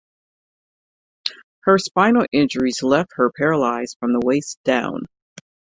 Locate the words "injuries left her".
2.31-3.29